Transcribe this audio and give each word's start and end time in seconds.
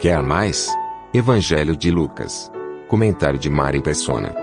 Quer 0.00 0.22
mais? 0.22 0.66
Evangelho 1.12 1.76
de 1.76 1.90
Lucas. 1.90 2.50
Comentário 2.88 3.38
de 3.38 3.50
Mari 3.50 3.82
Persona. 3.82 4.34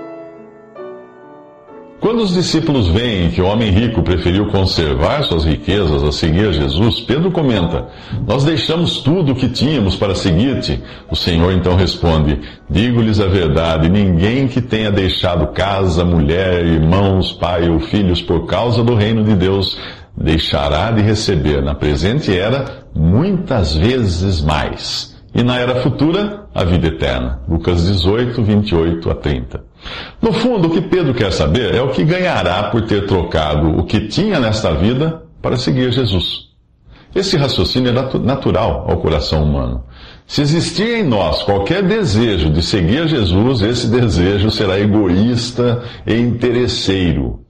Quando 1.99 2.21
os 2.21 2.35
discípulos 2.35 2.89
veem 2.89 3.31
que 3.31 3.41
o 3.41 3.47
homem 3.47 3.71
rico 3.71 4.03
preferiu 4.03 4.51
conservar 4.51 5.23
suas 5.23 5.45
riquezas 5.45 6.03
a 6.03 6.11
seguir 6.11 6.53
Jesus, 6.53 7.01
Pedro 7.01 7.31
comenta: 7.31 7.87
Nós 8.27 8.43
deixamos 8.43 8.99
tudo 8.99 9.31
o 9.31 9.35
que 9.35 9.49
tínhamos 9.49 9.95
para 9.95 10.13
seguir-te. 10.13 10.79
O 11.09 11.15
Senhor 11.15 11.51
então 11.51 11.75
responde: 11.75 12.39
Digo-lhes 12.69 13.19
a 13.19 13.25
verdade: 13.25 13.89
ninguém 13.89 14.47
que 14.47 14.61
tenha 14.61 14.91
deixado 14.91 15.47
casa, 15.53 16.05
mulher, 16.05 16.63
irmãos, 16.67 17.31
pai 17.31 17.67
ou 17.67 17.79
filhos 17.79 18.21
por 18.21 18.45
causa 18.45 18.83
do 18.83 18.93
reino 18.93 19.23
de 19.23 19.35
Deus 19.35 19.75
deixará 20.15 20.91
de 20.91 21.01
receber 21.01 21.63
na 21.63 21.73
presente 21.73 22.37
era 22.37 22.85
muitas 22.93 23.73
vezes 23.73 24.39
mais. 24.39 25.16
E 25.37 25.43
na 25.43 25.59
era 25.59 25.83
futura, 25.83 26.47
a 26.51 26.63
vida 26.63 26.87
eterna. 26.87 27.41
Lucas 27.47 27.85
18, 27.85 28.41
28 28.41 29.11
a 29.11 29.13
30. 29.13 29.63
No 30.19 30.33
fundo, 30.33 30.67
o 30.67 30.71
que 30.71 30.81
Pedro 30.81 31.13
quer 31.13 31.31
saber 31.31 31.75
é 31.75 31.81
o 31.81 31.91
que 31.91 32.03
ganhará 32.03 32.63
por 32.71 32.81
ter 32.81 33.05
trocado 33.05 33.69
o 33.77 33.83
que 33.83 34.07
tinha 34.07 34.39
nesta 34.39 34.73
vida 34.73 35.21
para 35.39 35.55
seguir 35.55 35.91
Jesus. 35.91 36.47
Esse 37.13 37.37
raciocínio 37.37 37.91
é 37.91 38.17
natural 38.17 38.87
ao 38.89 38.97
coração 38.97 39.43
humano. 39.43 39.83
Se 40.25 40.41
existir 40.41 41.01
em 41.01 41.03
nós 41.03 41.43
qualquer 41.43 41.83
desejo 41.83 42.49
de 42.49 42.63
seguir 42.63 43.07
Jesus, 43.07 43.61
esse 43.61 43.87
desejo 43.87 44.49
será 44.49 44.79
egoísta 44.79 45.83
e 46.05 46.15
interesseiro. 46.15 47.41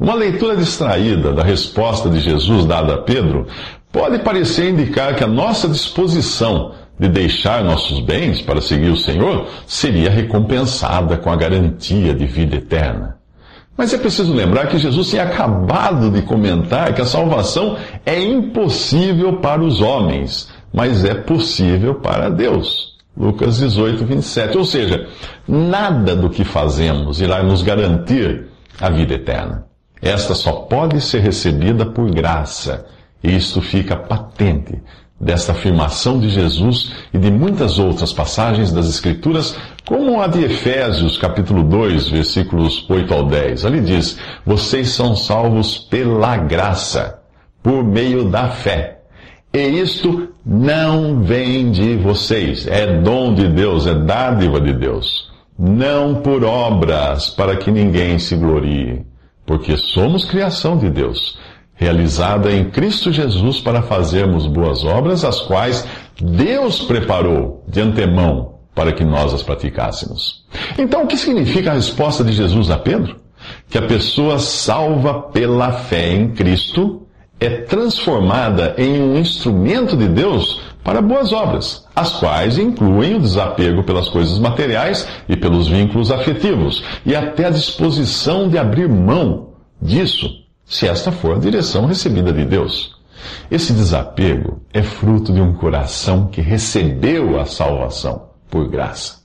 Uma 0.00 0.14
leitura 0.14 0.56
distraída 0.56 1.30
da 1.34 1.42
resposta 1.42 2.08
de 2.08 2.20
Jesus 2.20 2.64
dada 2.64 2.94
a 2.94 2.98
Pedro 2.98 3.46
pode 3.92 4.18
parecer 4.20 4.70
indicar 4.70 5.14
que 5.14 5.22
a 5.22 5.28
nossa 5.28 5.68
disposição 5.68 6.72
de 6.98 7.08
deixar 7.08 7.64
nossos 7.64 8.00
bens 8.00 8.40
para 8.40 8.60
seguir 8.60 8.90
o 8.90 8.96
Senhor 8.96 9.48
seria 9.66 10.10
recompensada 10.10 11.16
com 11.16 11.30
a 11.30 11.36
garantia 11.36 12.14
de 12.14 12.26
vida 12.26 12.56
eterna. 12.56 13.16
Mas 13.76 13.92
é 13.92 13.98
preciso 13.98 14.32
lembrar 14.32 14.68
que 14.68 14.78
Jesus 14.78 15.10
tinha 15.10 15.24
acabado 15.24 16.10
de 16.10 16.22
comentar 16.22 16.94
que 16.94 17.02
a 17.02 17.06
salvação 17.06 17.76
é 18.06 18.22
impossível 18.22 19.40
para 19.40 19.62
os 19.62 19.80
homens, 19.80 20.48
mas 20.72 21.04
é 21.04 21.14
possível 21.14 21.96
para 21.96 22.28
Deus. 22.28 22.94
Lucas 23.16 23.58
18, 23.58 24.04
27. 24.04 24.58
Ou 24.58 24.64
seja, 24.64 25.08
nada 25.46 26.14
do 26.14 26.30
que 26.30 26.44
fazemos 26.44 27.20
irá 27.20 27.42
nos 27.42 27.62
garantir 27.62 28.46
a 28.80 28.88
vida 28.90 29.14
eterna. 29.14 29.66
Esta 30.00 30.34
só 30.34 30.52
pode 30.52 31.00
ser 31.00 31.20
recebida 31.20 31.86
por 31.86 32.10
graça. 32.10 32.86
E 33.22 33.34
isto 33.34 33.60
fica 33.60 33.96
patente 33.96 34.80
desta 35.24 35.52
afirmação 35.52 36.20
de 36.20 36.28
Jesus 36.28 36.92
e 37.12 37.18
de 37.18 37.30
muitas 37.30 37.78
outras 37.78 38.12
passagens 38.12 38.70
das 38.70 38.86
Escrituras, 38.86 39.56
como 39.86 40.20
a 40.20 40.26
de 40.26 40.44
Efésios, 40.44 41.16
capítulo 41.16 41.62
2, 41.62 42.10
versículos 42.10 42.84
8 42.88 43.14
ao 43.14 43.24
10. 43.24 43.64
Ali 43.64 43.80
diz: 43.80 44.18
Vocês 44.44 44.90
são 44.90 45.16
salvos 45.16 45.78
pela 45.78 46.36
graça, 46.36 47.20
por 47.62 47.82
meio 47.82 48.24
da 48.24 48.50
fé. 48.50 49.00
E 49.52 49.80
isto 49.80 50.28
não 50.44 51.22
vem 51.22 51.70
de 51.70 51.96
vocês, 51.96 52.66
é 52.66 53.00
dom 53.00 53.34
de 53.34 53.48
Deus, 53.48 53.86
é 53.86 53.94
dádiva 53.94 54.60
de 54.60 54.74
Deus. 54.74 55.32
Não 55.58 56.16
por 56.16 56.44
obras, 56.44 57.30
para 57.30 57.56
que 57.56 57.70
ninguém 57.70 58.18
se 58.18 58.36
glorie, 58.36 59.06
porque 59.46 59.76
somos 59.76 60.24
criação 60.24 60.76
de 60.76 60.90
Deus 60.90 61.38
realizada 61.74 62.52
em 62.52 62.70
Cristo 62.70 63.12
Jesus 63.12 63.60
para 63.60 63.82
fazermos 63.82 64.46
boas 64.46 64.84
obras, 64.84 65.24
as 65.24 65.40
quais 65.40 65.86
Deus 66.20 66.80
preparou 66.80 67.64
de 67.68 67.80
antemão 67.80 68.54
para 68.74 68.92
que 68.92 69.04
nós 69.04 69.32
as 69.32 69.42
praticássemos. 69.42 70.44
Então, 70.78 71.04
o 71.04 71.06
que 71.06 71.16
significa 71.16 71.70
a 71.70 71.74
resposta 71.74 72.24
de 72.24 72.32
Jesus 72.32 72.70
a 72.70 72.78
Pedro? 72.78 73.16
Que 73.68 73.78
a 73.78 73.82
pessoa 73.82 74.38
salva 74.38 75.14
pela 75.14 75.72
fé 75.72 76.12
em 76.12 76.30
Cristo 76.32 77.06
é 77.38 77.48
transformada 77.48 78.74
em 78.78 79.02
um 79.02 79.18
instrumento 79.18 79.96
de 79.96 80.08
Deus 80.08 80.62
para 80.82 81.02
boas 81.02 81.32
obras, 81.32 81.86
as 81.94 82.12
quais 82.14 82.58
incluem 82.58 83.16
o 83.16 83.20
desapego 83.20 83.82
pelas 83.82 84.08
coisas 84.08 84.38
materiais 84.38 85.06
e 85.28 85.36
pelos 85.36 85.68
vínculos 85.68 86.10
afetivos, 86.10 86.84
e 87.04 87.14
até 87.14 87.46
a 87.46 87.50
disposição 87.50 88.48
de 88.48 88.58
abrir 88.58 88.88
mão 88.88 89.54
disso 89.80 90.43
se 90.66 90.86
esta 90.86 91.12
for 91.12 91.36
a 91.36 91.40
direção 91.40 91.86
recebida 91.86 92.32
de 92.32 92.44
Deus. 92.44 92.94
Esse 93.50 93.72
desapego 93.72 94.62
é 94.72 94.82
fruto 94.82 95.32
de 95.32 95.40
um 95.40 95.52
coração 95.52 96.26
que 96.26 96.40
recebeu 96.40 97.38
a 97.40 97.46
salvação 97.46 98.28
por 98.50 98.68
graça. 98.68 99.22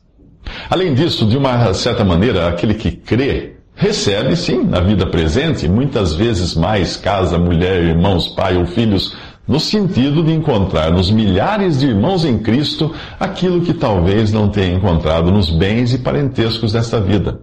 Além 0.70 0.94
disso, 0.94 1.26
de 1.26 1.38
uma 1.38 1.74
certa 1.74 2.04
maneira, 2.04 2.48
aquele 2.48 2.74
que 2.74 2.92
crê 2.92 3.58
recebe, 3.76 4.36
sim, 4.36 4.64
na 4.64 4.82
vida 4.82 5.06
presente, 5.08 5.68
muitas 5.68 6.14
vezes 6.14 6.54
mais 6.54 6.98
casa, 6.98 7.38
mulher, 7.38 7.82
irmãos, 7.84 8.28
pai 8.28 8.58
ou 8.58 8.66
filhos, 8.66 9.16
no 9.48 9.60
sentido 9.60 10.24
de 10.24 10.32
encontrar 10.34 10.92
nos 10.92 11.10
milhares 11.10 11.80
de 11.80 11.88
irmãos 11.88 12.24
em 12.24 12.38
Cristo 12.38 12.94
aquilo 13.20 13.62
que 13.62 13.74
talvez 13.74 14.32
não 14.32 14.50
tenha 14.50 14.76
encontrado 14.76 15.32
nos 15.32 15.50
bens 15.50 15.94
e 15.94 15.98
parentescos 15.98 16.74
desta 16.74 17.00
vida. 17.00 17.42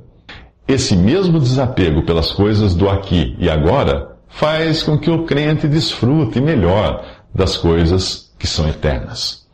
Esse 0.69 0.97
mesmo 0.97 1.39
desapego 1.39 2.03
pelas 2.03 2.33
coisas 2.33 2.75
do 2.75 2.89
aqui 2.89 3.37
e 3.39 3.49
agora 3.49 4.17
faz 4.29 4.83
com 4.83 4.99
que 4.99 5.11
o 5.11 5.25
crente 5.25 5.69
desfrute 5.69 6.41
melhor 6.41 7.05
das 7.35 7.57
coisas 7.57 8.33
que 8.39 8.47
são 8.47 8.69
eternas. 8.69 9.47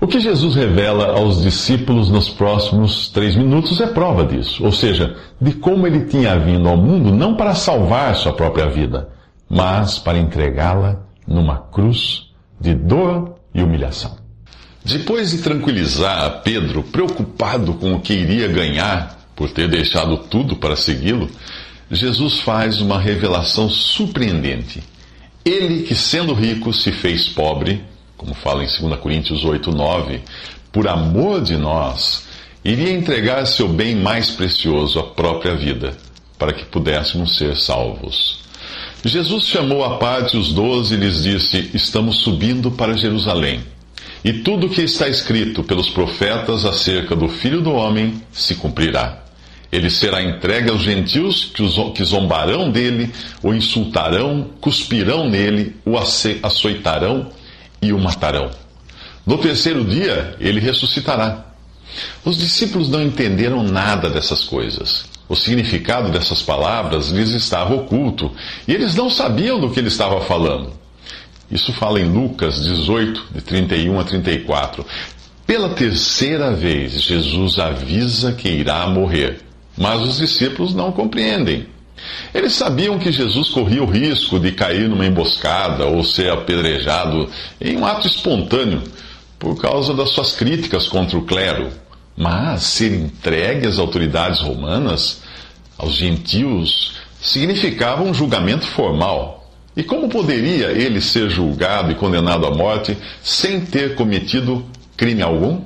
O 0.00 0.06
que 0.06 0.20
Jesus 0.20 0.54
revela 0.54 1.18
aos 1.18 1.42
discípulos 1.42 2.08
nos 2.08 2.28
próximos 2.28 3.08
três 3.08 3.34
minutos 3.34 3.80
é 3.80 3.86
prova 3.88 4.24
disso, 4.24 4.64
ou 4.64 4.72
seja, 4.72 5.16
de 5.40 5.52
como 5.52 5.86
ele 5.86 6.06
tinha 6.06 6.38
vindo 6.38 6.68
ao 6.68 6.76
mundo 6.76 7.12
não 7.12 7.34
para 7.34 7.54
salvar 7.54 8.14
sua 8.14 8.32
própria 8.32 8.68
vida, 8.68 9.08
mas 9.50 9.98
para 9.98 10.18
entregá-la 10.18 11.00
numa 11.26 11.58
cruz 11.58 12.30
de 12.60 12.74
dor 12.74 13.34
e 13.52 13.62
humilhação. 13.62 14.16
Depois 14.84 15.32
de 15.32 15.38
tranquilizar 15.38 16.42
Pedro, 16.42 16.82
preocupado 16.84 17.74
com 17.74 17.92
o 17.92 18.00
que 18.00 18.14
iria 18.14 18.48
ganhar 18.48 19.17
por 19.38 19.48
ter 19.50 19.68
deixado 19.68 20.16
tudo 20.16 20.56
para 20.56 20.74
segui-lo, 20.74 21.30
Jesus 21.88 22.40
faz 22.40 22.80
uma 22.80 22.98
revelação 22.98 23.70
surpreendente. 23.70 24.82
Ele 25.44 25.84
que, 25.84 25.94
sendo 25.94 26.34
rico, 26.34 26.72
se 26.72 26.90
fez 26.90 27.28
pobre, 27.28 27.80
como 28.16 28.34
fala 28.34 28.64
em 28.64 28.66
2 28.66 28.98
Coríntios 28.98 29.44
8, 29.44 29.70
9, 29.70 30.20
por 30.72 30.88
amor 30.88 31.40
de 31.40 31.56
nós, 31.56 32.26
iria 32.64 32.90
entregar 32.90 33.46
seu 33.46 33.68
bem 33.68 33.94
mais 33.94 34.28
precioso, 34.28 34.98
a 34.98 35.04
própria 35.04 35.54
vida, 35.54 35.96
para 36.36 36.52
que 36.52 36.64
pudéssemos 36.64 37.36
ser 37.36 37.56
salvos. 37.56 38.40
Jesus 39.04 39.44
chamou 39.44 39.84
à 39.84 39.98
parte 39.98 40.36
os 40.36 40.52
doze 40.52 40.94
e 40.94 40.98
lhes 40.98 41.22
disse: 41.22 41.70
Estamos 41.72 42.16
subindo 42.16 42.72
para 42.72 42.96
Jerusalém. 42.96 43.60
E 44.24 44.32
tudo 44.32 44.66
o 44.66 44.70
que 44.70 44.82
está 44.82 45.08
escrito 45.08 45.62
pelos 45.62 45.88
profetas 45.88 46.64
acerca 46.64 47.14
do 47.14 47.28
Filho 47.28 47.60
do 47.60 47.70
Homem 47.70 48.20
se 48.32 48.56
cumprirá. 48.56 49.27
Ele 49.70 49.90
será 49.90 50.22
entregue 50.22 50.70
aos 50.70 50.82
gentios 50.82 51.52
que 51.94 52.04
zombarão 52.04 52.70
dele, 52.70 53.12
o 53.42 53.52
insultarão, 53.52 54.50
cuspirão 54.60 55.28
nele, 55.28 55.76
o 55.84 55.96
açoitarão 55.98 57.30
e 57.82 57.92
o 57.92 57.98
matarão. 57.98 58.50
No 59.26 59.36
terceiro 59.36 59.84
dia, 59.84 60.34
ele 60.40 60.58
ressuscitará. 60.58 61.44
Os 62.24 62.38
discípulos 62.38 62.88
não 62.88 63.02
entenderam 63.02 63.62
nada 63.62 64.08
dessas 64.08 64.44
coisas. 64.44 65.04
O 65.28 65.36
significado 65.36 66.10
dessas 66.10 66.40
palavras 66.40 67.10
lhes 67.10 67.30
estava 67.30 67.74
oculto 67.74 68.32
e 68.66 68.72
eles 68.72 68.94
não 68.94 69.10
sabiam 69.10 69.60
do 69.60 69.68
que 69.68 69.78
ele 69.78 69.88
estava 69.88 70.22
falando. 70.22 70.72
Isso 71.50 71.72
fala 71.72 72.00
em 72.00 72.10
Lucas 72.10 72.62
18, 72.62 73.26
de 73.34 73.40
31 73.42 74.00
a 74.00 74.04
34. 74.04 74.86
Pela 75.46 75.70
terceira 75.70 76.52
vez, 76.52 76.92
Jesus 77.02 77.58
avisa 77.58 78.32
que 78.32 78.48
irá 78.48 78.86
morrer. 78.86 79.47
Mas 79.78 80.02
os 80.02 80.18
discípulos 80.18 80.74
não 80.74 80.90
compreendem. 80.90 81.66
Eles 82.34 82.52
sabiam 82.52 82.98
que 82.98 83.12
Jesus 83.12 83.48
corria 83.48 83.82
o 83.82 83.90
risco 83.90 84.38
de 84.38 84.52
cair 84.52 84.88
numa 84.88 85.06
emboscada 85.06 85.86
ou 85.86 86.04
ser 86.04 86.30
apedrejado 86.30 87.28
em 87.60 87.76
um 87.76 87.86
ato 87.86 88.06
espontâneo 88.06 88.82
por 89.38 89.60
causa 89.60 89.94
das 89.94 90.10
suas 90.10 90.32
críticas 90.32 90.88
contra 90.88 91.16
o 91.16 91.22
clero. 91.22 91.70
Mas 92.16 92.64
ser 92.64 92.92
entregue 92.92 93.66
às 93.66 93.78
autoridades 93.78 94.40
romanas, 94.40 95.22
aos 95.76 95.94
gentios, 95.94 96.96
significava 97.20 98.02
um 98.02 98.12
julgamento 98.12 98.66
formal. 98.66 99.52
E 99.76 99.84
como 99.84 100.08
poderia 100.08 100.72
ele 100.72 101.00
ser 101.00 101.30
julgado 101.30 101.92
e 101.92 101.94
condenado 101.94 102.44
à 102.46 102.50
morte 102.50 102.96
sem 103.22 103.60
ter 103.60 103.94
cometido 103.94 104.64
crime 104.96 105.22
algum? 105.22 105.60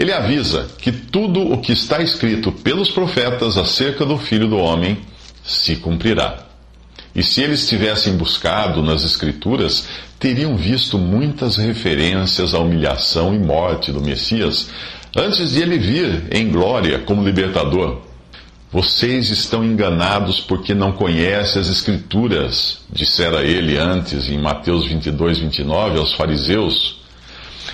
Ele 0.00 0.14
avisa 0.14 0.66
que 0.78 0.90
tudo 0.90 1.52
o 1.52 1.58
que 1.60 1.72
está 1.72 2.00
escrito 2.00 2.50
pelos 2.50 2.90
profetas 2.90 3.58
acerca 3.58 4.02
do 4.02 4.16
Filho 4.16 4.48
do 4.48 4.56
Homem 4.56 4.96
se 5.44 5.76
cumprirá. 5.76 6.46
E 7.14 7.22
se 7.22 7.42
eles 7.42 7.68
tivessem 7.68 8.16
buscado 8.16 8.82
nas 8.82 9.04
Escrituras, 9.04 9.88
teriam 10.18 10.56
visto 10.56 10.96
muitas 10.96 11.58
referências 11.58 12.54
à 12.54 12.60
humilhação 12.60 13.34
e 13.34 13.38
morte 13.38 13.92
do 13.92 14.00
Messias 14.00 14.70
antes 15.14 15.50
de 15.50 15.60
ele 15.60 15.78
vir 15.78 16.28
em 16.32 16.50
glória 16.50 17.00
como 17.00 17.22
libertador. 17.22 18.00
Vocês 18.72 19.28
estão 19.28 19.62
enganados 19.62 20.40
porque 20.40 20.72
não 20.72 20.92
conhecem 20.92 21.60
as 21.60 21.68
Escrituras, 21.68 22.78
dissera 22.90 23.44
ele 23.44 23.76
antes 23.76 24.30
em 24.30 24.38
Mateus 24.38 24.86
22, 24.86 25.40
29 25.40 25.98
aos 25.98 26.14
fariseus. 26.14 26.99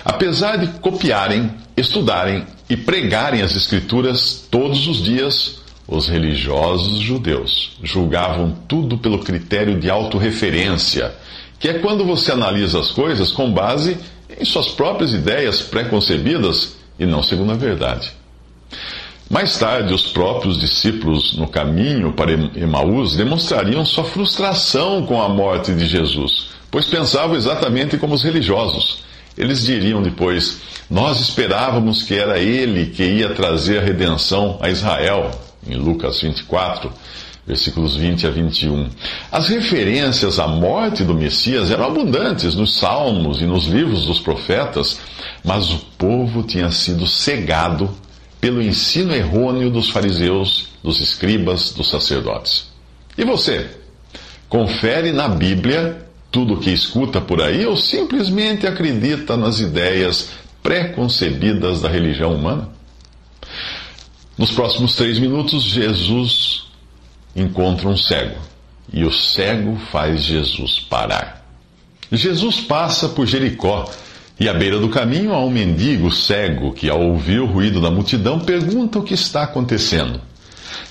Apesar 0.03 0.57
de 0.57 0.67
copiarem, 0.79 1.51
estudarem 1.75 2.45
e 2.69 2.75
pregarem 2.75 3.41
as 3.41 3.55
Escrituras 3.55 4.47
todos 4.49 4.87
os 4.87 5.03
dias, 5.03 5.59
os 5.87 6.07
religiosos 6.07 6.99
judeus 6.99 7.77
julgavam 7.81 8.55
tudo 8.67 8.97
pelo 8.97 9.19
critério 9.19 9.79
de 9.79 9.89
autorreferência, 9.89 11.15
que 11.59 11.69
é 11.69 11.79
quando 11.79 12.03
você 12.03 12.31
analisa 12.31 12.79
as 12.79 12.91
coisas 12.91 13.31
com 13.31 13.51
base 13.51 13.97
em 14.39 14.43
suas 14.43 14.67
próprias 14.67 15.13
ideias 15.13 15.61
pré-concebidas 15.61 16.75
e 16.99 17.05
não 17.05 17.23
segundo 17.23 17.53
a 17.53 17.55
verdade. 17.55 18.11
Mais 19.29 19.57
tarde, 19.57 19.93
os 19.93 20.07
próprios 20.07 20.59
discípulos 20.59 21.37
no 21.37 21.47
caminho 21.47 22.13
para 22.13 22.31
Emaús 22.31 23.15
demonstrariam 23.15 23.85
sua 23.85 24.05
frustração 24.05 25.05
com 25.05 25.21
a 25.21 25.27
morte 25.27 25.73
de 25.73 25.85
Jesus, 25.85 26.49
pois 26.71 26.85
pensavam 26.85 27.35
exatamente 27.35 27.97
como 27.97 28.13
os 28.13 28.23
religiosos. 28.23 29.03
Eles 29.37 29.63
diriam 29.63 30.01
depois: 30.01 30.59
Nós 30.89 31.19
esperávamos 31.19 32.03
que 32.03 32.15
era 32.15 32.39
ele 32.39 32.87
que 32.87 33.03
ia 33.03 33.33
trazer 33.33 33.79
a 33.79 33.83
redenção 33.83 34.57
a 34.61 34.69
Israel, 34.69 35.31
em 35.65 35.75
Lucas 35.75 36.21
24, 36.21 36.91
versículos 37.45 37.95
20 37.95 38.25
a 38.25 38.29
21. 38.31 38.89
As 39.31 39.47
referências 39.49 40.39
à 40.39 40.47
morte 40.47 41.03
do 41.03 41.13
Messias 41.13 41.69
eram 41.69 41.85
abundantes 41.85 42.55
nos 42.55 42.77
salmos 42.77 43.41
e 43.41 43.45
nos 43.45 43.65
livros 43.65 44.05
dos 44.05 44.19
profetas, 44.19 44.99
mas 45.43 45.69
o 45.71 45.77
povo 45.97 46.43
tinha 46.43 46.71
sido 46.71 47.05
cegado 47.05 47.89
pelo 48.41 48.61
ensino 48.61 49.13
errôneo 49.13 49.69
dos 49.69 49.89
fariseus, 49.89 50.69
dos 50.83 50.99
escribas, 50.99 51.71
dos 51.71 51.89
sacerdotes. 51.89 52.67
E 53.17 53.23
você? 53.23 53.67
Confere 54.47 55.11
na 55.11 55.27
Bíblia 55.27 56.06
tudo 56.31 56.55
o 56.55 56.59
que 56.59 56.71
escuta 56.71 57.21
por 57.21 57.41
aí 57.41 57.65
ou 57.65 57.75
simplesmente 57.77 58.67
acredita 58.67 59.37
nas 59.37 59.59
ideias 59.59 60.29
pré-concebidas 60.61 61.81
da 61.81 61.89
religião 61.89 62.35
humana? 62.35 62.69
Nos 64.37 64.51
próximos 64.51 64.95
três 64.95 65.17
minutos, 65.17 65.63
Jesus 65.63 66.67
encontra 67.35 67.87
um 67.87 67.97
cego 67.97 68.39
e 68.91 69.03
o 69.03 69.11
cego 69.11 69.77
faz 69.91 70.23
Jesus 70.23 70.79
parar. 70.79 71.45
Jesus 72.11 72.61
passa 72.61 73.09
por 73.09 73.25
Jericó 73.25 73.91
e 74.39 74.47
à 74.47 74.53
beira 74.53 74.79
do 74.79 74.89
caminho 74.89 75.33
há 75.33 75.39
um 75.43 75.49
mendigo 75.49 76.11
cego 76.11 76.71
que, 76.71 76.89
ao 76.89 77.01
ouvir 77.01 77.39
o 77.39 77.47
ruído 77.47 77.81
da 77.81 77.89
multidão, 77.89 78.39
pergunta 78.39 78.99
o 78.99 79.03
que 79.03 79.13
está 79.13 79.43
acontecendo. 79.43 80.21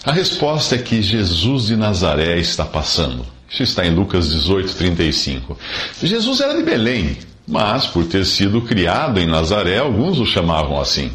A 0.05 0.13
resposta 0.13 0.75
é 0.75 0.79
que 0.79 1.01
Jesus 1.01 1.67
de 1.67 1.77
Nazaré 1.77 2.39
está 2.39 2.65
passando. 2.65 3.25
Isso 3.49 3.63
está 3.63 3.87
em 3.87 3.95
Lucas 3.95 4.31
18, 4.31 4.75
35. 4.75 5.59
Jesus 6.03 6.41
era 6.41 6.55
de 6.55 6.63
Belém, 6.63 7.17
mas 7.47 7.87
por 7.87 8.05
ter 8.05 8.25
sido 8.25 8.63
criado 8.63 9.19
em 9.21 9.27
Nazaré, 9.27 9.79
alguns 9.79 10.19
o 10.19 10.27
chamavam 10.27 10.81
assim. 10.81 11.13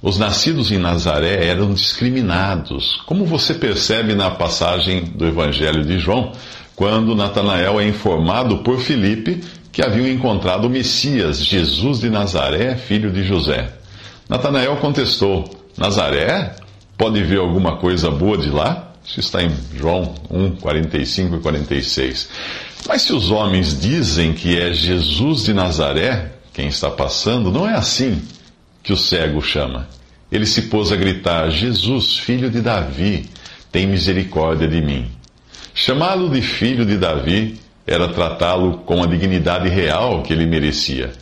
Os 0.00 0.18
nascidos 0.18 0.70
em 0.70 0.78
Nazaré 0.78 1.46
eram 1.46 1.72
discriminados, 1.72 3.00
como 3.06 3.24
você 3.24 3.54
percebe 3.54 4.14
na 4.14 4.30
passagem 4.30 5.04
do 5.04 5.26
Evangelho 5.26 5.82
de 5.82 5.98
João, 5.98 6.32
quando 6.76 7.14
Natanael 7.14 7.80
é 7.80 7.88
informado 7.88 8.58
por 8.58 8.78
Filipe 8.80 9.42
que 9.72 9.82
haviam 9.82 10.06
encontrado 10.06 10.66
o 10.66 10.70
Messias, 10.70 11.44
Jesus 11.44 12.00
de 12.00 12.10
Nazaré, 12.10 12.76
filho 12.76 13.10
de 13.10 13.24
José. 13.24 13.72
Natanael 14.28 14.76
contestou: 14.76 15.44
Nazaré? 15.76 16.54
Pode 16.96 17.22
ver 17.24 17.38
alguma 17.38 17.76
coisa 17.78 18.10
boa 18.10 18.38
de 18.38 18.50
lá? 18.50 18.93
Isso 19.06 19.20
está 19.20 19.42
em 19.42 19.54
João 19.76 20.14
1, 20.30 20.56
45 20.56 21.36
e 21.36 21.40
46. 21.40 22.28
Mas 22.86 23.02
se 23.02 23.12
os 23.12 23.30
homens 23.30 23.78
dizem 23.78 24.32
que 24.32 24.58
é 24.58 24.72
Jesus 24.72 25.44
de 25.44 25.54
Nazaré 25.54 26.32
quem 26.52 26.68
está 26.68 26.90
passando, 26.90 27.50
não 27.50 27.68
é 27.68 27.74
assim 27.74 28.22
que 28.82 28.92
o 28.92 28.96
cego 28.96 29.42
chama. 29.42 29.88
Ele 30.30 30.46
se 30.46 30.62
pôs 30.62 30.92
a 30.92 30.96
gritar: 30.96 31.50
Jesus, 31.50 32.18
filho 32.18 32.50
de 32.50 32.60
Davi, 32.60 33.28
tem 33.70 33.86
misericórdia 33.86 34.68
de 34.68 34.80
mim. 34.80 35.10
Chamá-lo 35.74 36.30
de 36.30 36.40
filho 36.40 36.86
de 36.86 36.96
Davi 36.96 37.58
era 37.86 38.08
tratá-lo 38.08 38.78
com 38.78 39.02
a 39.02 39.06
dignidade 39.06 39.68
real 39.68 40.22
que 40.22 40.32
ele 40.32 40.46
merecia. 40.46 41.12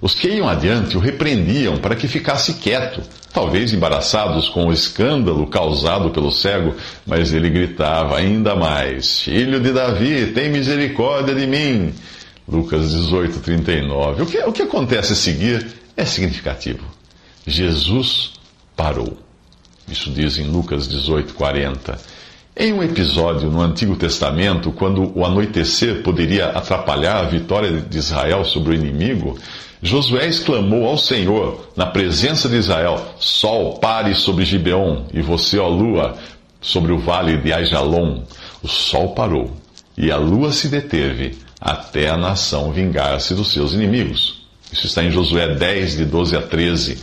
Os 0.00 0.14
que 0.14 0.28
iam 0.28 0.48
adiante 0.48 0.96
o 0.96 1.00
repreendiam 1.00 1.76
para 1.76 1.94
que 1.94 2.08
ficasse 2.08 2.54
quieto, 2.54 3.02
talvez 3.32 3.72
embaraçados 3.72 4.48
com 4.48 4.66
o 4.66 4.72
escândalo 4.72 5.46
causado 5.46 6.08
pelo 6.10 6.32
cego, 6.32 6.74
mas 7.06 7.34
ele 7.34 7.50
gritava 7.50 8.16
ainda 8.16 8.56
mais: 8.56 9.20
Filho 9.20 9.60
de 9.60 9.72
Davi, 9.72 10.32
tem 10.32 10.50
misericórdia 10.50 11.34
de 11.34 11.46
mim. 11.46 11.92
Lucas 12.48 12.90
18, 12.90 13.40
39. 13.40 14.22
O 14.22 14.26
que, 14.26 14.38
o 14.38 14.52
que 14.52 14.62
acontece 14.62 15.12
a 15.12 15.16
seguir 15.16 15.66
é 15.96 16.04
significativo. 16.04 16.84
Jesus 17.46 18.32
parou. 18.74 19.18
Isso 19.86 20.10
diz 20.10 20.38
em 20.38 20.44
Lucas 20.44 20.88
18, 20.88 21.34
40. 21.34 21.98
Em 22.56 22.72
um 22.72 22.82
episódio 22.82 23.50
no 23.50 23.60
Antigo 23.60 23.96
Testamento, 23.96 24.72
quando 24.72 25.16
o 25.16 25.24
anoitecer 25.24 26.02
poderia 26.02 26.46
atrapalhar 26.48 27.18
a 27.18 27.28
vitória 27.28 27.70
de 27.80 27.98
Israel 27.98 28.44
sobre 28.44 28.72
o 28.72 28.74
inimigo, 28.74 29.38
Josué 29.82 30.28
exclamou 30.28 30.86
ao 30.86 30.98
Senhor, 30.98 31.70
na 31.74 31.86
presença 31.86 32.48
de 32.48 32.56
Israel: 32.56 33.14
Sol, 33.18 33.78
pare 33.78 34.14
sobre 34.14 34.44
Gibeon, 34.44 35.04
e 35.12 35.22
você, 35.22 35.58
ó 35.58 35.68
lua, 35.68 36.18
sobre 36.60 36.92
o 36.92 36.98
vale 36.98 37.38
de 37.38 37.52
Aijalon. 37.52 38.22
O 38.62 38.68
sol 38.68 39.14
parou, 39.14 39.56
e 39.96 40.10
a 40.10 40.18
lua 40.18 40.52
se 40.52 40.68
deteve, 40.68 41.38
até 41.58 42.10
a 42.10 42.16
nação 42.16 42.72
vingar-se 42.72 43.34
dos 43.34 43.52
seus 43.52 43.72
inimigos. 43.72 44.42
Isso 44.70 44.86
está 44.86 45.02
em 45.02 45.10
Josué 45.10 45.54
10, 45.54 45.96
de 45.96 46.04
12 46.04 46.36
a 46.36 46.42
13. 46.42 47.02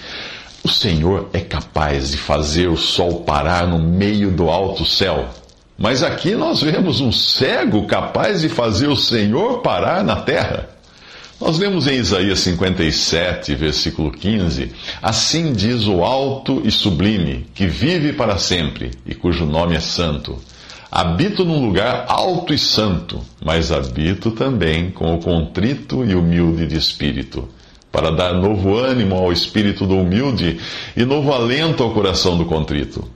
O 0.64 0.70
Senhor 0.70 1.30
é 1.34 1.40
capaz 1.40 2.12
de 2.12 2.18
fazer 2.18 2.68
o 2.68 2.78
sol 2.78 3.22
parar 3.22 3.68
no 3.68 3.80
meio 3.80 4.30
do 4.32 4.50
alto 4.50 4.86
céu. 4.86 5.28
Mas 5.78 6.04
aqui 6.04 6.36
nós 6.36 6.62
vemos 6.62 7.02
um 7.02 7.12
cego 7.12 7.86
capaz 7.88 8.42
de 8.42 8.50
fazer 8.50 8.88
o 8.88 8.96
Senhor 8.96 9.62
parar 9.62 10.04
na 10.04 10.18
terra. 10.18 10.77
Nós 11.40 11.60
lemos 11.60 11.86
em 11.86 12.00
Isaías 12.00 12.40
57, 12.40 13.54
versículo 13.54 14.12
15: 14.12 14.72
Assim 15.02 15.54
diz 15.54 15.86
o 15.86 16.04
alto 16.04 16.64
e 16.66 16.72
sublime, 16.72 17.46
que 17.54 17.68
vive 17.68 18.12
para 18.14 18.40
sempre 18.40 18.90
e 19.06 19.14
cujo 19.14 19.46
nome 19.46 19.76
é 19.76 19.80
santo. 19.80 20.40
Habito 20.92 21.46
num 21.46 21.64
lugar 21.64 22.06
alto 22.08 22.56
e 22.56 22.58
santo, 22.58 23.22
mas 23.44 23.72
habito 23.72 24.32
também 24.32 24.90
com 24.90 25.14
o 25.14 25.20
contrito 25.20 26.04
e 26.04 26.16
humilde 26.16 26.66
de 26.66 26.76
espírito 26.76 27.48
para 27.92 28.10
dar 28.12 28.34
novo 28.34 28.76
ânimo 28.76 29.16
ao 29.16 29.32
espírito 29.32 29.86
do 29.86 29.96
humilde 29.96 30.60
e 30.96 31.06
novo 31.06 31.32
alento 31.32 31.84
ao 31.84 31.92
coração 31.92 32.36
do 32.36 32.46
contrito. 32.46 33.08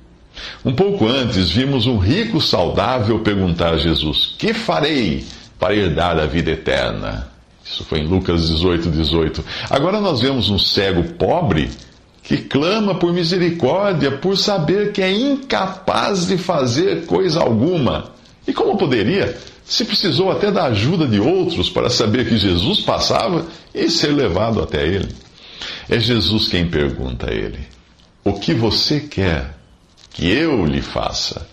Um 0.64 0.74
pouco 0.74 1.08
antes, 1.08 1.50
vimos 1.50 1.88
um 1.88 1.98
rico 1.98 2.40
saudável 2.40 3.20
perguntar 3.20 3.74
a 3.74 3.78
Jesus: 3.78 4.36
Que 4.38 4.54
farei 4.54 5.26
para 5.58 5.76
herdar 5.76 6.20
a 6.20 6.28
vida 6.28 6.52
eterna? 6.52 7.31
Isso 7.72 7.84
foi 7.86 8.00
em 8.00 8.08
Lucas 8.08 8.48
18, 8.48 8.90
18. 8.90 9.46
Agora 9.70 10.02
nós 10.02 10.20
vemos 10.20 10.50
um 10.50 10.60
cego 10.60 11.04
pobre 11.14 11.70
que 12.24 12.38
clama 12.38 12.96
por 12.96 13.14
misericórdia 13.14 14.12
por 14.12 14.38
saber 14.38 14.92
que 14.92 15.02
é 15.02 15.12
incapaz 15.12 16.28
de 16.28 16.38
fazer 16.38 17.06
coisa 17.06 17.40
alguma. 17.40 18.12
E 18.46 18.54
como 18.54 18.78
poderia? 18.78 19.38
se 19.72 19.86
precisou 19.86 20.30
até 20.30 20.52
da 20.52 20.66
ajuda 20.66 21.08
de 21.08 21.18
outros 21.18 21.70
para 21.70 21.90
saber 21.90 22.28
que 22.28 22.38
Jesus 22.38 22.82
passava 22.82 23.46
e 23.74 23.90
ser 23.90 24.10
levado 24.10 24.62
até 24.62 24.86
ele. 24.86 25.16
É 25.90 25.98
Jesus 25.98 26.50
quem 26.50 26.68
pergunta 26.68 27.30
a 27.30 27.34
ele: 27.34 27.60
O 28.22 28.34
que 28.34 28.54
você 28.54 29.00
quer 29.00 29.56
que 30.10 30.30
eu 30.30 30.66
lhe 30.66 30.82
faça? 30.82 31.48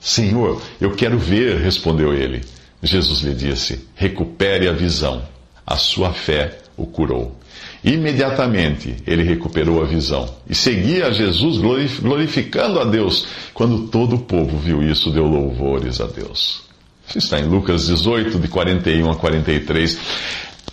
Senhor, 0.00 0.60
eu 0.80 0.90
quero 0.96 1.16
ver, 1.16 1.58
respondeu 1.58 2.12
ele. 2.12 2.42
Jesus 2.82 3.20
lhe 3.20 3.32
disse: 3.32 3.86
Recupere 3.94 4.68
a 4.68 4.72
visão. 4.72 5.22
A 5.66 5.76
sua 5.76 6.12
fé 6.12 6.58
o 6.76 6.86
curou. 6.86 7.36
Imediatamente 7.84 8.96
ele 9.06 9.22
recuperou 9.22 9.82
a 9.82 9.86
visão 9.86 10.28
e 10.48 10.54
seguia 10.54 11.12
Jesus 11.12 11.58
glorificando 12.00 12.78
a 12.78 12.84
Deus. 12.84 13.26
Quando 13.52 13.88
todo 13.88 14.16
o 14.16 14.20
povo 14.20 14.58
viu 14.58 14.82
isso, 14.82 15.10
deu 15.10 15.26
louvores 15.26 16.00
a 16.00 16.06
Deus. 16.06 16.62
Isso 17.08 17.18
está 17.18 17.40
em 17.40 17.44
Lucas 17.44 17.86
18, 17.86 18.38
de 18.38 18.48
41 18.48 19.10
a 19.10 19.16
43. 19.16 19.98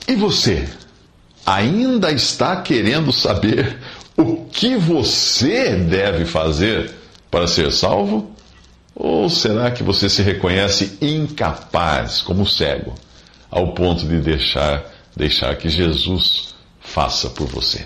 E 0.07 0.15
você? 0.15 0.69
Ainda 1.45 2.11
está 2.11 2.61
querendo 2.61 3.11
saber 3.11 3.77
o 4.15 4.45
que 4.45 4.75
você 4.75 5.75
deve 5.75 6.25
fazer 6.25 6.91
para 7.31 7.47
ser 7.47 7.71
salvo? 7.71 8.31
Ou 8.93 9.29
será 9.29 9.71
que 9.71 9.81
você 9.81 10.09
se 10.09 10.21
reconhece 10.21 10.97
incapaz, 11.01 12.21
como 12.21 12.45
cego, 12.45 12.93
ao 13.49 13.73
ponto 13.73 14.07
de 14.07 14.17
deixar, 14.19 14.83
deixar 15.15 15.55
que 15.55 15.69
Jesus 15.69 16.55
faça 16.79 17.29
por 17.29 17.47
você? 17.47 17.85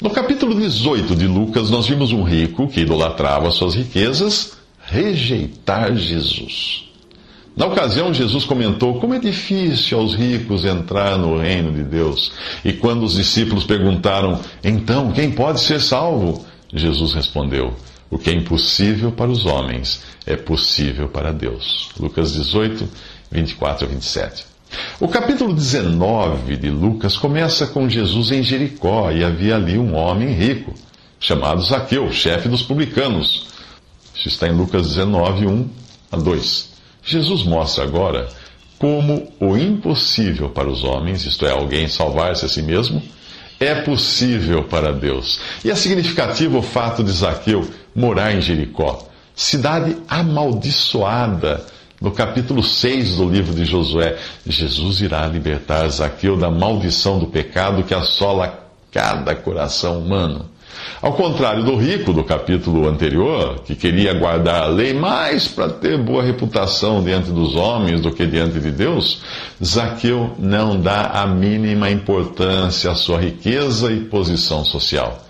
No 0.00 0.10
capítulo 0.10 0.54
18 0.54 1.14
de 1.14 1.26
Lucas, 1.26 1.68
nós 1.68 1.86
vimos 1.86 2.10
um 2.10 2.22
rico 2.22 2.68
que 2.68 2.80
idolatrava 2.80 3.50
suas 3.50 3.74
riquezas 3.74 4.58
rejeitar 4.82 5.94
Jesus. 5.94 6.84
Na 7.56 7.66
ocasião, 7.66 8.14
Jesus 8.14 8.44
comentou 8.44 8.98
como 8.98 9.12
é 9.12 9.18
difícil 9.18 9.98
aos 9.98 10.14
ricos 10.14 10.64
entrar 10.64 11.18
no 11.18 11.36
reino 11.36 11.72
de 11.72 11.82
Deus. 11.82 12.32
E 12.64 12.72
quando 12.72 13.02
os 13.02 13.14
discípulos 13.14 13.64
perguntaram, 13.64 14.40
então, 14.64 15.12
quem 15.12 15.30
pode 15.30 15.60
ser 15.60 15.80
salvo? 15.80 16.46
Jesus 16.72 17.12
respondeu: 17.12 17.74
O 18.08 18.16
que 18.16 18.30
é 18.30 18.32
impossível 18.32 19.12
para 19.12 19.30
os 19.30 19.44
homens 19.44 20.02
é 20.24 20.36
possível 20.36 21.08
para 21.08 21.32
Deus. 21.32 21.90
Lucas 21.98 22.32
18, 22.32 22.88
24 23.30 23.84
a 23.84 23.88
27. 23.88 24.49
O 25.00 25.08
capítulo 25.08 25.54
19 25.54 26.56
de 26.56 26.70
Lucas 26.70 27.16
começa 27.16 27.66
com 27.66 27.88
Jesus 27.88 28.30
em 28.30 28.42
Jericó 28.42 29.10
e 29.10 29.24
havia 29.24 29.56
ali 29.56 29.78
um 29.78 29.94
homem 29.94 30.32
rico, 30.32 30.74
chamado 31.18 31.62
Zaqueu, 31.62 32.10
chefe 32.12 32.48
dos 32.48 32.62
publicanos. 32.62 33.46
Isso 34.14 34.28
está 34.28 34.46
em 34.46 34.52
Lucas 34.52 34.88
19, 34.88 35.46
1 35.46 35.70
a 36.12 36.16
2. 36.16 36.70
Jesus 37.02 37.42
mostra 37.44 37.84
agora 37.84 38.28
como 38.78 39.30
o 39.38 39.56
impossível 39.56 40.48
para 40.48 40.68
os 40.68 40.84
homens, 40.84 41.24
isto 41.24 41.44
é, 41.44 41.50
alguém 41.50 41.88
salvar-se 41.88 42.46
a 42.46 42.48
si 42.48 42.62
mesmo, 42.62 43.02
é 43.58 43.74
possível 43.74 44.64
para 44.64 44.90
Deus. 44.90 45.38
E 45.62 45.70
é 45.70 45.74
significativo 45.74 46.58
o 46.58 46.62
fato 46.62 47.04
de 47.04 47.12
Zaqueu 47.12 47.68
morar 47.94 48.34
em 48.34 48.40
Jericó, 48.40 49.06
cidade 49.34 49.96
amaldiçoada. 50.08 51.64
No 52.00 52.10
capítulo 52.10 52.62
6 52.62 53.16
do 53.16 53.28
livro 53.28 53.54
de 53.54 53.66
Josué, 53.66 54.16
Jesus 54.46 55.02
irá 55.02 55.26
libertar 55.26 55.86
Zaqueu 55.90 56.34
da 56.34 56.50
maldição 56.50 57.18
do 57.18 57.26
pecado 57.26 57.82
que 57.82 57.92
assola 57.92 58.58
cada 58.90 59.34
coração 59.34 59.98
humano. 59.98 60.48
Ao 61.02 61.12
contrário 61.12 61.62
do 61.62 61.76
rico 61.76 62.10
do 62.14 62.24
capítulo 62.24 62.88
anterior, 62.88 63.60
que 63.66 63.74
queria 63.74 64.14
guardar 64.14 64.62
a 64.62 64.66
lei 64.66 64.94
mais 64.94 65.46
para 65.46 65.68
ter 65.68 65.98
boa 65.98 66.22
reputação 66.22 67.04
diante 67.04 67.30
dos 67.30 67.54
homens 67.54 68.00
do 68.00 68.10
que 68.10 68.26
diante 68.26 68.58
de 68.58 68.70
Deus, 68.70 69.20
Zaqueu 69.62 70.34
não 70.38 70.80
dá 70.80 71.02
a 71.06 71.26
mínima 71.26 71.90
importância 71.90 72.90
à 72.90 72.94
sua 72.94 73.20
riqueza 73.20 73.92
e 73.92 74.00
posição 74.04 74.64
social. 74.64 75.22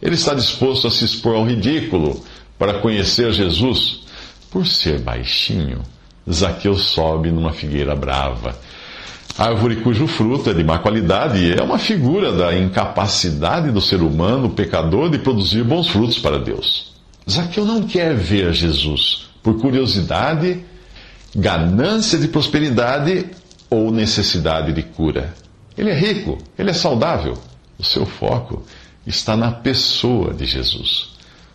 Ele 0.00 0.14
está 0.14 0.32
disposto 0.32 0.86
a 0.86 0.90
se 0.90 1.04
expor 1.04 1.36
ao 1.36 1.46
ridículo 1.46 2.24
para 2.58 2.80
conhecer 2.80 3.30
Jesus. 3.30 4.00
Por 4.50 4.66
ser 4.66 5.00
baixinho, 5.00 5.82
Zaqueu 6.30 6.76
sobe 6.76 7.30
numa 7.30 7.52
figueira 7.52 7.94
brava 7.94 8.56
Árvore 9.36 9.76
cujo 9.76 10.06
fruto 10.06 10.50
é 10.50 10.54
de 10.54 10.62
má 10.62 10.78
qualidade 10.78 11.52
é 11.52 11.60
uma 11.60 11.76
figura 11.76 12.30
da 12.30 12.56
incapacidade 12.56 13.72
do 13.72 13.80
ser 13.80 14.00
humano 14.00 14.50
pecador 14.50 15.10
de 15.10 15.18
produzir 15.18 15.64
bons 15.64 15.88
frutos 15.88 16.20
para 16.20 16.38
Deus. 16.38 16.92
Zaqueu 17.28 17.64
não 17.64 17.82
quer 17.82 18.14
ver 18.14 18.52
Jesus 18.52 19.28
por 19.42 19.58
curiosidade, 19.58 20.64
ganância 21.34 22.16
de 22.16 22.28
prosperidade 22.28 23.26
ou 23.68 23.90
necessidade 23.90 24.72
de 24.72 24.84
cura. 24.84 25.34
Ele 25.76 25.90
é 25.90 25.98
rico, 25.98 26.38
ele 26.56 26.70
é 26.70 26.74
saudável. 26.74 27.36
O 27.76 27.82
seu 27.82 28.06
foco 28.06 28.62
está 29.04 29.36
na 29.36 29.50
pessoa 29.50 30.32
de 30.32 30.46
Jesus. 30.46 31.08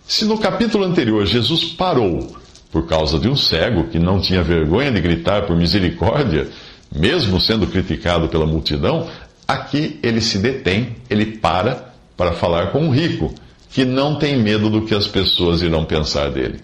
Se 0.06 0.26
no 0.26 0.38
capítulo 0.38 0.84
anterior 0.84 1.26
Jesus 1.26 1.64
parou 1.64 2.36
por 2.72 2.88
causa 2.88 3.20
de 3.20 3.28
um 3.28 3.36
cego 3.36 3.86
que 3.86 3.98
não 3.98 4.20
tinha 4.20 4.44
vergonha 4.44 4.92
de 4.92 5.02
gritar 5.02 5.44
por 5.44 5.56
misericórdia, 5.56 6.48
mesmo 6.94 7.40
sendo 7.40 7.68
criticado 7.68 8.28
pela 8.28 8.46
multidão, 8.46 9.08
aqui 9.48 10.00
ele 10.04 10.22
se 10.22 10.38
detém, 10.38 10.96
ele 11.10 11.26
para 11.26 11.90
para 12.16 12.34
falar 12.34 12.72
com 12.72 12.80
um 12.80 12.90
rico, 12.90 13.34
que 13.70 13.86
não 13.86 14.16
tem 14.16 14.38
medo 14.38 14.70
do 14.70 14.82
que 14.82 14.94
as 14.94 15.08
pessoas 15.08 15.62
irão 15.62 15.86
pensar 15.86 16.30
dele. 16.30 16.60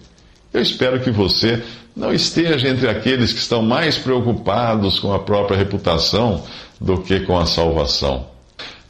Eu 0.52 0.60
espero 0.60 1.00
que 1.00 1.10
você 1.10 1.62
não 1.96 2.12
esteja 2.12 2.68
entre 2.68 2.88
aqueles 2.88 3.32
que 3.32 3.38
estão 3.38 3.62
mais 3.62 3.96
preocupados 3.96 4.98
com 4.98 5.14
a 5.14 5.18
própria 5.18 5.56
reputação 5.56 6.44
do 6.78 6.98
que 6.98 7.20
com 7.20 7.38
a 7.38 7.46
salvação. 7.46 8.26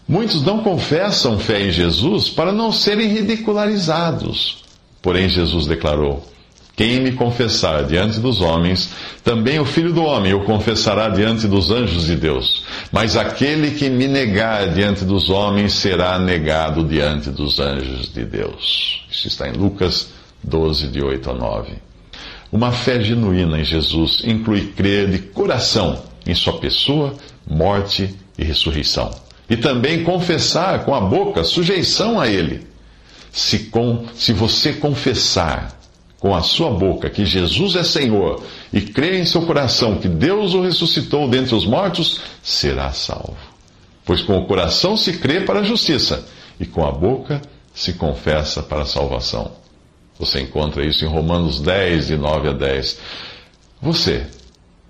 Muitos 0.08 0.42
não 0.42 0.62
confessam 0.62 1.38
fé 1.38 1.62
em 1.62 1.70
Jesus 1.70 2.28
para 2.28 2.52
não 2.52 2.72
serem 2.72 3.08
ridicularizados. 3.08 4.64
Porém, 5.00 5.28
Jesus 5.28 5.66
declarou: 5.66 6.24
quem 6.76 7.00
me 7.00 7.12
confessar 7.12 7.84
diante 7.84 8.20
dos 8.20 8.42
homens, 8.42 8.90
também 9.24 9.58
o 9.58 9.64
Filho 9.64 9.94
do 9.94 10.04
Homem 10.04 10.34
o 10.34 10.44
confessará 10.44 11.08
diante 11.08 11.48
dos 11.48 11.70
anjos 11.70 12.04
de 12.06 12.14
Deus. 12.14 12.64
Mas 12.92 13.16
aquele 13.16 13.70
que 13.70 13.88
me 13.88 14.06
negar 14.06 14.68
diante 14.74 15.02
dos 15.02 15.30
homens 15.30 15.72
será 15.72 16.18
negado 16.18 16.84
diante 16.84 17.30
dos 17.30 17.58
anjos 17.58 18.12
de 18.12 18.26
Deus. 18.26 19.06
Isso 19.10 19.26
está 19.26 19.48
em 19.48 19.52
Lucas 19.52 20.10
12, 20.44 20.88
de 20.88 21.02
8 21.02 21.30
a 21.30 21.34
9. 21.34 21.72
Uma 22.52 22.70
fé 22.70 23.02
genuína 23.02 23.58
em 23.58 23.64
Jesus 23.64 24.22
inclui 24.24 24.66
crer 24.76 25.10
de 25.10 25.18
coração 25.18 26.02
em 26.26 26.34
Sua 26.34 26.58
pessoa, 26.58 27.14
morte 27.48 28.14
e 28.36 28.44
ressurreição. 28.44 29.10
E 29.48 29.56
também 29.56 30.04
confessar 30.04 30.84
com 30.84 30.94
a 30.94 31.00
boca 31.00 31.42
sujeição 31.42 32.20
a 32.20 32.28
Ele. 32.28 32.66
Se, 33.32 33.60
com, 33.60 34.06
se 34.14 34.32
você 34.32 34.74
confessar 34.74 35.75
com 36.26 36.34
a 36.34 36.42
sua 36.42 36.70
boca 36.70 37.08
que 37.08 37.24
Jesus 37.24 37.76
é 37.76 37.84
Senhor 37.84 38.42
e 38.72 38.80
crer 38.80 39.14
em 39.14 39.24
seu 39.24 39.42
coração 39.42 39.98
que 39.98 40.08
Deus 40.08 40.54
o 40.54 40.60
ressuscitou 40.60 41.28
dentre 41.28 41.54
os 41.54 41.64
mortos, 41.64 42.20
será 42.42 42.90
salvo. 42.90 43.36
Pois 44.04 44.22
com 44.22 44.36
o 44.36 44.44
coração 44.44 44.96
se 44.96 45.18
crê 45.18 45.42
para 45.42 45.60
a 45.60 45.62
justiça 45.62 46.26
e 46.58 46.66
com 46.66 46.84
a 46.84 46.90
boca 46.90 47.40
se 47.72 47.92
confessa 47.92 48.60
para 48.60 48.82
a 48.82 48.86
salvação. 48.86 49.52
Você 50.18 50.40
encontra 50.40 50.84
isso 50.84 51.04
em 51.04 51.08
Romanos 51.08 51.60
10, 51.60 52.08
de 52.08 52.16
9 52.16 52.48
a 52.48 52.52
10. 52.52 52.98
Você 53.80 54.26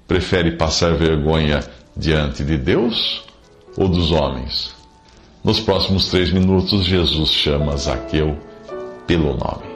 prefere 0.08 0.52
passar 0.52 0.94
vergonha 0.94 1.60
diante 1.94 2.42
de 2.44 2.56
Deus 2.56 3.24
ou 3.76 3.90
dos 3.90 4.10
homens? 4.10 4.74
Nos 5.44 5.60
próximos 5.60 6.08
três 6.08 6.32
minutos, 6.32 6.86
Jesus 6.86 7.28
chama 7.28 7.76
Zaqueu 7.76 8.38
pelo 9.06 9.36
nome. 9.36 9.75